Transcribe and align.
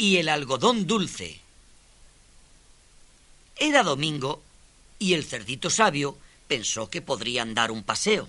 y 0.00 0.16
el 0.16 0.30
algodón 0.30 0.86
dulce. 0.86 1.38
Era 3.56 3.82
domingo 3.82 4.42
y 4.98 5.12
el 5.12 5.26
cerdito 5.26 5.68
sabio 5.68 6.16
pensó 6.48 6.88
que 6.88 7.02
podrían 7.02 7.54
dar 7.54 7.70
un 7.70 7.82
paseo. 7.82 8.26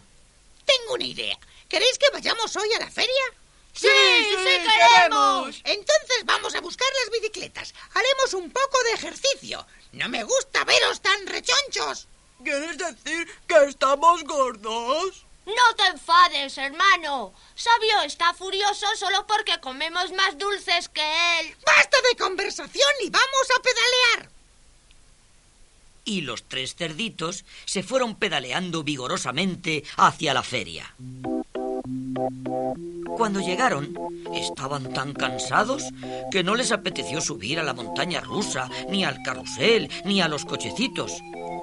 Tengo 0.65 0.95
una 0.95 1.05
idea. 1.05 1.39
¿Queréis 1.69 1.97
que 1.97 2.09
vayamos 2.11 2.53
hoy 2.57 2.73
a 2.73 2.79
la 2.79 2.91
feria? 2.91 3.23
Sí, 3.71 3.87
sí, 3.87 4.67
queremos. 4.67 5.61
Entonces 5.63 6.25
vamos 6.25 6.53
a 6.55 6.59
buscar 6.59 6.89
las 6.99 7.21
bicicletas. 7.21 7.73
Haremos 7.93 8.33
un 8.33 8.51
poco 8.51 8.83
de 8.83 8.91
ejercicio. 8.91 9.65
No 9.93 10.09
me 10.09 10.25
gusta 10.25 10.65
veros 10.65 10.99
tan 10.99 11.25
rechonchos. 11.25 12.05
¿Quieres 12.43 12.77
decir 12.77 13.29
que 13.47 13.63
estamos 13.69 14.25
gordos? 14.25 15.23
No 15.45 15.75
te 15.75 15.87
enfades, 15.87 16.57
hermano. 16.57 17.33
Sabio 17.55 18.01
está 18.05 18.33
furioso 18.33 18.85
solo 18.95 19.25
porque 19.27 19.59
comemos 19.59 20.11
más 20.11 20.37
dulces 20.37 20.87
que 20.89 21.01
él. 21.39 21.55
Basta 21.65 21.97
de 22.09 22.17
conversación 22.17 22.91
y 23.03 23.09
vamos 23.09 23.47
a 23.57 23.61
pedalear. 23.61 24.31
Y 26.05 26.21
los 26.21 26.43
tres 26.43 26.75
cerditos 26.75 27.45
se 27.65 27.83
fueron 27.83 28.15
pedaleando 28.15 28.83
vigorosamente 28.83 29.83
hacia 29.97 30.33
la 30.33 30.43
feria. 30.43 30.93
Cuando 33.17 33.39
llegaron, 33.39 33.95
estaban 34.33 34.93
tan 34.93 35.13
cansados 35.13 35.83
que 36.31 36.43
no 36.43 36.55
les 36.55 36.71
apeteció 36.71 37.21
subir 37.21 37.59
a 37.59 37.63
la 37.63 37.73
montaña 37.73 38.21
rusa, 38.21 38.69
ni 38.89 39.03
al 39.03 39.21
carrusel, 39.23 39.89
ni 40.05 40.21
a 40.21 40.27
los 40.27 40.45
cochecitos. 40.45 41.13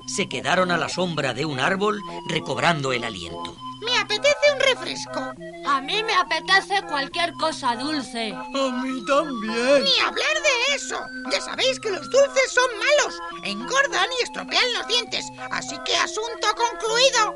Se 0.06 0.28
quedaron 0.28 0.70
a 0.70 0.78
la 0.78 0.88
sombra 0.88 1.34
de 1.34 1.44
un 1.44 1.58
árbol 1.58 2.00
recobrando 2.28 2.92
el 2.92 3.04
aliento. 3.04 3.56
Me 3.80 3.96
apetece 3.98 4.52
un 4.54 4.60
refresco. 4.60 5.20
A 5.66 5.80
mí 5.80 6.02
me 6.02 6.14
apetece 6.14 6.82
cualquier 6.88 7.32
cosa 7.34 7.76
dulce. 7.76 8.32
A 8.32 8.70
mí 8.82 9.04
también. 9.06 9.84
Ni 9.84 10.00
hablar 10.00 10.36
de 10.42 10.74
eso. 10.74 11.00
Ya 11.30 11.40
sabéis 11.40 11.78
que 11.80 11.90
los 11.90 12.10
dulces 12.10 12.52
son 12.52 12.70
malos. 12.78 13.20
Engordan 13.44 14.08
y 14.18 14.24
estropean 14.24 14.72
los 14.76 14.88
dientes. 14.88 15.26
Así 15.50 15.76
que 15.84 15.96
asunto 15.96 16.48
concluido. 16.56 17.34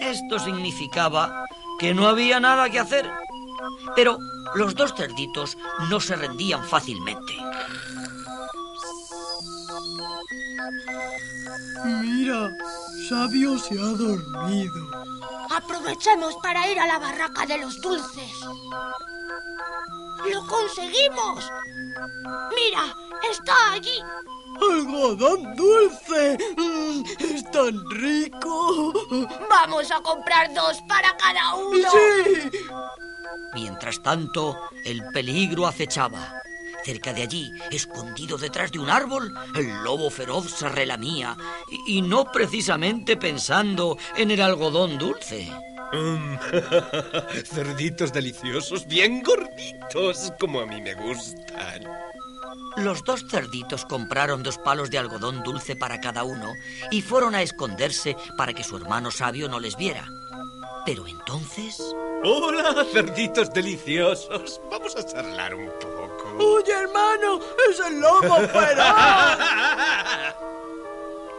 Esto 0.00 0.38
significaba 0.38 1.46
que 1.78 1.92
no 1.92 2.08
había 2.08 2.40
nada 2.40 2.70
que 2.70 2.80
hacer. 2.80 3.10
Pero 3.94 4.18
los 4.54 4.74
dos 4.74 4.94
cerditos 4.94 5.56
no 5.90 6.00
se 6.00 6.16
rendían 6.16 6.64
fácilmente. 6.64 7.34
Mira, 11.84 12.50
Sabio 13.08 13.58
se 13.58 13.74
ha 13.78 13.84
dormido. 13.84 14.74
Aprovechemos 15.56 16.34
para 16.42 16.70
ir 16.70 16.78
a 16.78 16.86
la 16.86 16.98
barraca 16.98 17.46
de 17.46 17.56
los 17.56 17.80
dulces. 17.80 18.30
¡Lo 20.30 20.46
conseguimos! 20.46 21.50
¡Mira! 22.54 22.94
¡Está 23.30 23.72
allí! 23.72 23.98
¡Algodón 24.70 25.56
dulce! 25.56 26.36
Mm, 26.58 27.04
¡Es 27.20 27.50
tan 27.50 27.90
rico! 27.90 28.92
¡Vamos 29.48 29.90
a 29.90 30.02
comprar 30.02 30.52
dos 30.52 30.76
para 30.86 31.16
cada 31.16 31.54
uno! 31.54 31.88
¡Sí! 31.90 32.50
Mientras 33.54 34.02
tanto, 34.02 34.60
el 34.84 35.02
peligro 35.08 35.66
acechaba. 35.66 36.42
Cerca 36.86 37.12
de 37.12 37.22
allí, 37.22 37.50
escondido 37.72 38.38
detrás 38.38 38.70
de 38.70 38.78
un 38.78 38.88
árbol, 38.88 39.34
el 39.56 39.82
lobo 39.82 40.08
feroz 40.08 40.52
se 40.52 40.68
relamía, 40.68 41.36
y, 41.68 41.98
y 41.98 42.00
no 42.02 42.30
precisamente 42.30 43.16
pensando 43.16 43.98
en 44.16 44.30
el 44.30 44.40
algodón 44.40 44.96
dulce. 44.96 45.50
Mm, 45.92 46.36
Cerditos 47.44 48.12
deliciosos, 48.12 48.86
bien 48.86 49.20
gorditos, 49.24 50.32
como 50.38 50.60
a 50.60 50.66
mí 50.66 50.80
me 50.80 50.94
gustan. 50.94 51.82
Los 52.76 53.02
dos 53.02 53.24
cerditos 53.28 53.84
compraron 53.84 54.44
dos 54.44 54.58
palos 54.58 54.88
de 54.88 54.98
algodón 54.98 55.42
dulce 55.42 55.74
para 55.74 56.00
cada 56.00 56.22
uno 56.22 56.52
y 56.92 57.02
fueron 57.02 57.34
a 57.34 57.42
esconderse 57.42 58.16
para 58.36 58.52
que 58.52 58.62
su 58.62 58.76
hermano 58.76 59.10
sabio 59.10 59.48
no 59.48 59.58
les 59.58 59.76
viera. 59.76 60.06
Pero 60.84 61.08
entonces... 61.08 61.82
Hola, 62.22 62.86
cerditos 62.92 63.52
deliciosos. 63.52 64.60
Vamos 64.70 64.94
a 64.94 65.04
charlar 65.04 65.52
un 65.52 65.66
poco. 65.80 65.95
¡Oye, 66.38 66.72
hermano! 66.72 67.40
¡Es 67.70 67.80
el 67.80 68.00
lobo 68.00 68.36
feroz! 68.48 68.86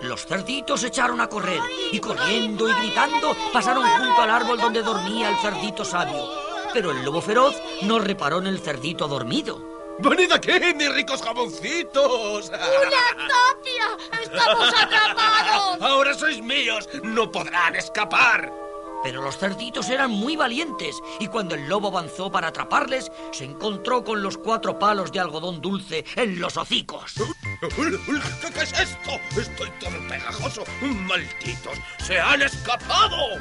Los 0.02 0.26
cerditos 0.26 0.84
echaron 0.84 1.20
a 1.22 1.28
correr 1.28 1.62
y 1.92 2.00
corriendo 2.00 2.70
y 2.70 2.74
gritando 2.74 3.36
pasaron 3.52 3.84
junto 3.84 4.22
al 4.22 4.30
árbol 4.30 4.60
donde 4.60 4.84
dormía 4.84 5.30
el 5.30 5.38
cerdito 5.38 5.84
sabio. 5.84 6.30
Pero 6.74 6.92
el 6.92 7.04
lobo 7.04 7.22
feroz 7.22 7.56
no 7.84 7.98
reparó 7.98 8.38
en 8.40 8.48
el 8.48 8.60
cerdito 8.60 9.08
dormido. 9.08 9.60
¡Venid 10.00 10.32
aquí, 10.32 10.52
mis 10.76 10.94
ricos 10.94 11.24
jamoncitos! 11.24 12.50
¡Una 12.50 13.28
tapia! 13.28 14.22
¡Estamos 14.22 14.70
atrapados! 14.70 15.82
Ahora 15.82 16.14
sois 16.14 16.40
míos, 16.42 16.88
no 17.02 17.32
podrán 17.32 17.76
escapar. 17.76 18.67
Pero 19.08 19.22
los 19.22 19.38
cerditos 19.38 19.88
eran 19.88 20.12
muy 20.12 20.36
valientes 20.36 21.02
y 21.22 21.28
cuando 21.28 21.56
el 21.56 21.70
lobo 21.70 21.88
avanzó 21.88 22.30
para 22.30 22.50
atraparles, 22.50 23.10
se 23.32 23.46
encontró 23.46 24.04
con 24.04 24.22
los 24.22 24.38
cuatro 24.38 24.78
palos 24.78 25.14
de 25.14 25.22
algodón 25.22 25.62
dulce 25.62 26.04
en 26.18 26.42
los 26.42 26.58
hocicos. 26.58 27.14
¿Qué 27.62 28.64
es 28.64 28.74
esto? 28.74 29.12
Estoy 29.40 29.70
todo 29.80 29.98
pegajoso. 30.10 30.66
¡Malditos! 30.82 31.78
¡Se 32.06 32.20
han 32.20 32.42
escapado! 32.42 33.16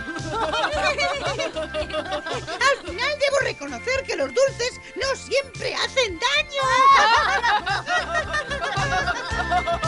Al 1.57 2.79
final 2.85 3.19
debo 3.19 3.41
reconocer 3.43 4.05
que 4.07 4.15
los 4.15 4.29
dulces 4.33 4.81
no 4.95 5.17
siempre 5.17 5.75
hacen 5.75 6.17
daño. 6.21 6.63